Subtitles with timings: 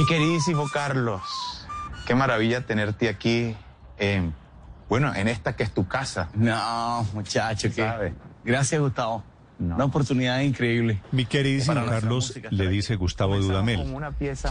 [0.00, 1.66] Mi queridísimo Carlos,
[2.06, 3.54] qué maravilla tenerte aquí.
[3.98, 4.30] Eh,
[4.88, 6.30] bueno, en esta que es tu casa.
[6.32, 8.14] No, muchacho, que.
[8.42, 9.22] Gracias, Gustavo.
[9.58, 11.02] Una oportunidad increíble.
[11.12, 13.94] Mi queridísimo Carlos, le dice Gustavo Dudamel.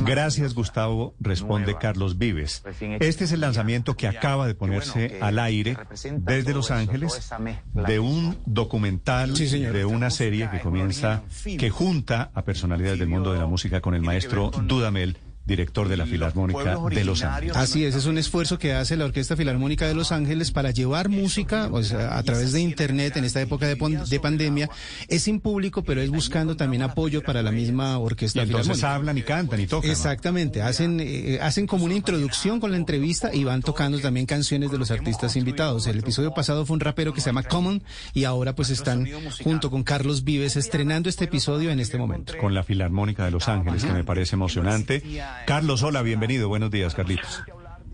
[0.01, 2.61] Gracias, Gustavo, responde Carlos Vives.
[2.99, 5.75] Este es el lanzamiento que acaba de ponerse al aire
[6.19, 7.27] desde Los Ángeles
[7.73, 11.23] de un documental, de una serie que comienza,
[11.57, 15.17] que junta a personalidades del mundo de la música con el maestro Dudamel
[15.49, 17.57] director de la Filarmónica de Los Ángeles.
[17.57, 21.09] Así es, es un esfuerzo que hace la Orquesta Filarmónica de Los Ángeles para llevar
[21.09, 24.69] música o sea, a través de Internet en esta época de, de, pandemia.
[25.07, 28.95] Es sin público, pero es buscando también apoyo para la misma Orquesta y entonces Filarmónica.
[28.95, 29.91] hablan y cantan y tocan.
[29.91, 34.71] Exactamente, hacen, eh, hacen como una introducción con la entrevista y van tocando también canciones
[34.71, 35.87] de los artistas invitados.
[35.87, 37.81] El episodio pasado fue un rapero que se llama Common
[38.13, 39.07] y ahora pues están
[39.43, 42.33] junto con Carlos Vives estrenando este episodio en este momento.
[42.37, 45.01] Con la Filarmónica de Los Ángeles, que me parece emocionante.
[45.45, 46.49] Carlos, hola, bienvenido.
[46.49, 47.43] Buenos días, Carlitos.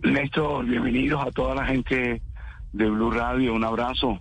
[0.03, 2.21] Néstor, bienvenidos a toda la gente
[2.73, 3.53] de Blue Radio.
[3.53, 4.19] Un abrazo.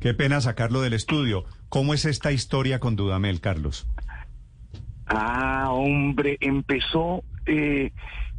[0.00, 1.44] Qué pena sacarlo del estudio.
[1.68, 3.88] ¿Cómo es esta historia con Dudamel, Carlos?
[5.06, 7.92] Ah, hombre, empezó eh,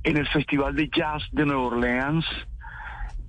[0.03, 2.25] en el Festival de Jazz de Nueva Orleans.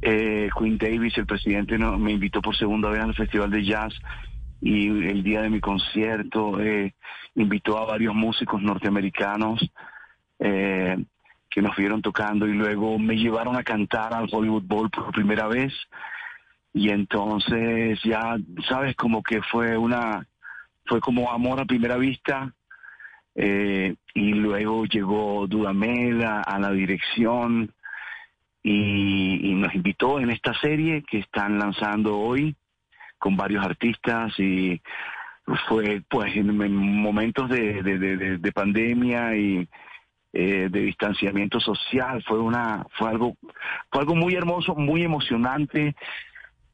[0.02, 3.92] Eh, Quinn Davis, el presidente, no, me invitó por segunda vez al Festival de Jazz
[4.60, 6.94] y el día de mi concierto eh,
[7.34, 9.60] invitó a varios músicos norteamericanos
[10.40, 10.96] eh,
[11.50, 15.46] que nos vieron tocando y luego me llevaron a cantar al Hollywood Bowl por primera
[15.48, 15.72] vez.
[16.72, 18.36] Y entonces ya
[18.68, 20.26] sabes como que fue una
[20.86, 22.52] fue como amor a primera vista
[23.34, 27.72] eh, y luego llegó Dudamel a, a la dirección
[28.62, 32.56] y, nos invitó en esta serie que están lanzando hoy
[33.18, 34.80] con varios artistas y
[35.68, 39.68] fue pues en, en momentos de, de, de pandemia y
[40.32, 42.22] eh, de distanciamiento social.
[42.26, 43.36] Fue una fue algo
[43.90, 45.96] fue algo muy hermoso muy emocionante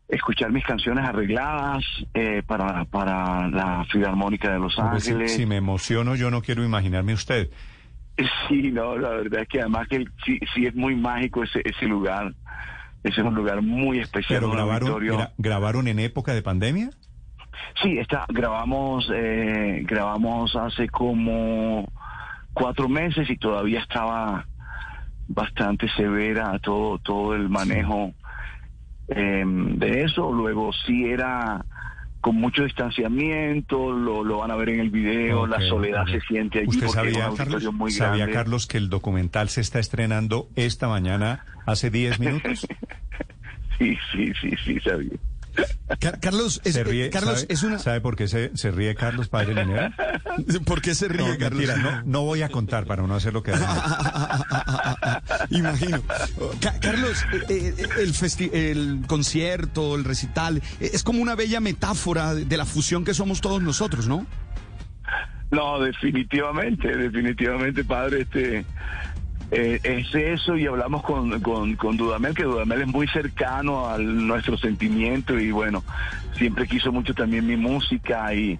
[0.08, 1.84] escuchar mis canciones arregladas
[2.14, 6.64] eh, para para la filarmónica de Los Ángeles si, si, me emociono yo no quiero
[6.64, 7.50] imaginarme usted.
[8.48, 11.86] Sí no la verdad es que además que sí, sí es muy mágico ese ese
[11.86, 12.34] lugar.
[13.02, 16.90] Ese es un lugar muy especial pero grabaron gra, grabaron en época de pandemia
[17.82, 21.88] sí está grabamos eh, grabamos hace como
[22.56, 24.46] cuatro meses y todavía estaba
[25.28, 28.14] bastante severa todo todo el manejo
[29.08, 31.66] eh, de eso luego sí era
[32.22, 36.14] con mucho distanciamiento lo, lo van a ver en el video okay, la soledad okay.
[36.14, 38.30] se siente allí ¿Usted sabía, Carlos, muy sabía.
[38.30, 42.66] Carlos que el documental se está estrenando esta mañana hace 10 minutos
[43.78, 45.18] sí sí sí sí sabía
[46.00, 47.78] Car Carlos, es, se ríe, eh, Carlos ¿sabe, es una...
[47.78, 49.94] ¿Sabe por qué se, se ríe Carlos Padre Linera?
[50.64, 51.66] ¿Por qué se ríe no, Carlos?
[51.66, 53.52] Mentira, no, no voy a contar para no hacer lo que
[55.50, 56.02] Imagino.
[56.60, 62.64] Ca Carlos, eh, el, el concierto, el recital, es como una bella metáfora de la
[62.64, 64.26] fusión que somos todos nosotros, ¿no?
[65.50, 68.64] No, definitivamente, definitivamente, padre, este
[69.50, 73.98] eh, es eso y hablamos con, con, con, Dudamel, que Dudamel es muy cercano a
[73.98, 75.84] nuestro sentimiento y bueno,
[76.36, 78.58] siempre quiso mucho también mi música y,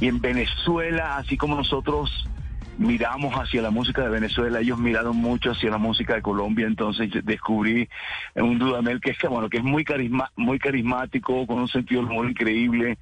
[0.00, 2.28] y en Venezuela, así como nosotros
[2.76, 7.10] miramos hacia la música de Venezuela, ellos miraron mucho hacia la música de Colombia, entonces
[7.24, 7.88] descubrí
[8.34, 12.02] un Dudamel que es que bueno, que es muy carisma, muy carismático, con un sentido
[12.02, 12.98] muy increíble,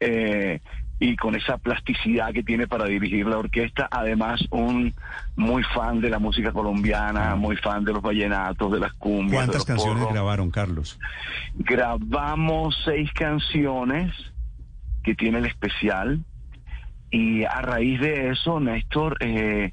[0.00, 0.60] eh,
[1.00, 4.94] y con esa plasticidad que tiene para dirigir la orquesta, además un
[5.36, 9.44] muy fan de la música colombiana, muy fan de los vallenatos, de las cumbias.
[9.44, 10.14] ¿Cuántas canciones porros.
[10.14, 10.98] grabaron, Carlos?
[11.54, 14.12] Grabamos seis canciones
[15.02, 16.24] que tiene el especial
[17.10, 19.72] y a raíz de eso, Néstor, eh,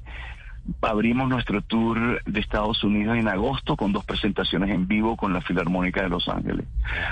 [0.80, 5.40] abrimos nuestro tour de Estados Unidos en agosto con dos presentaciones en vivo con la
[5.40, 6.66] Filarmónica de Los Ángeles.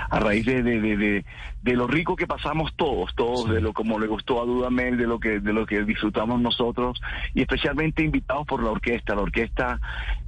[0.09, 1.25] A raíz de, de, de,
[1.63, 5.07] de, lo rico que pasamos todos, todos, de lo como le gustó a Dudamel, de
[5.07, 7.01] lo que de lo que disfrutamos nosotros
[7.35, 9.15] y especialmente invitados por la orquesta.
[9.15, 9.81] La orquesta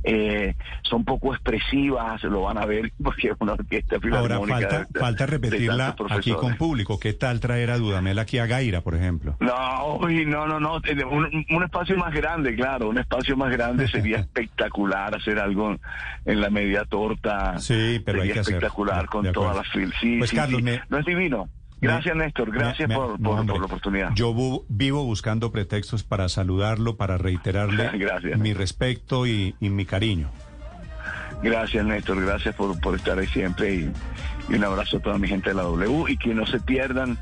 [0.05, 4.55] eh, son poco expresivas, lo van a ver porque es una orquesta filarmónica.
[4.55, 6.99] Ahora falta, falta repetirla aquí con público.
[6.99, 9.37] ¿Qué tal traer a Dudamel aquí a Gaira, por ejemplo?
[9.41, 10.81] No, no, no, no.
[11.11, 15.77] Un, un espacio más grande, claro, un espacio más grande sería espectacular hacer algo
[16.25, 17.59] en la media torta.
[17.59, 19.93] Sí, pero hay que espectacular con todas las fil.
[20.01, 21.49] Sí, pues Carlos, no es divino.
[21.83, 22.53] Gracias, Néstor.
[22.53, 24.15] Gracias por, por, la oportunidad.
[24.15, 24.33] Yo
[24.69, 27.91] vivo buscando pretextos para saludarlo, para reiterarle
[28.39, 30.31] mi respeto y, mi cariño.
[31.43, 32.25] Gracias, Néstor.
[32.25, 33.75] Gracias por, por estar ahí siempre.
[33.75, 33.93] Y,
[34.49, 36.05] y, un abrazo a toda mi gente de la W.
[36.09, 37.19] Y que no se pierdan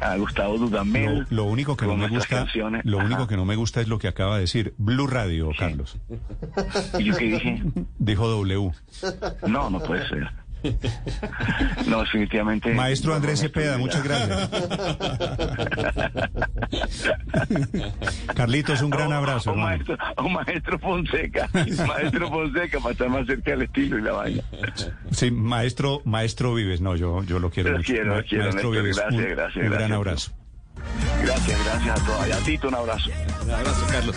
[0.00, 1.26] a Gustavo Dudamel.
[1.30, 2.46] Lo, único que no me gusta,
[2.82, 5.98] lo único que no me gusta es lo que acaba de decir Blue Radio, Carlos.
[6.98, 7.62] ¿Y yo qué dije?
[7.98, 8.72] Dijo W.
[9.46, 10.30] No, no puede ser.
[11.86, 12.74] No, definitivamente.
[12.74, 14.50] Maestro Andrés Cepeda, muchas gracias.
[18.34, 19.52] Carlitos, un gran abrazo.
[19.52, 21.48] Un maestro, un maestro Fonseca.
[21.86, 24.42] Maestro Fonseca para estar más cerca del estilo y la vaina.
[25.10, 26.80] Sí, maestro, maestro Vives.
[26.80, 27.84] No, yo, yo lo quiero mucho.
[27.84, 29.64] Quiero, quiero, maestro Vives, gracias, un, gracias.
[29.64, 30.32] Un gran abrazo.
[31.22, 32.28] Gracias, gracias a todos.
[32.28, 33.10] Y a Tito, un abrazo.
[33.42, 34.16] Un abrazo, Carlos.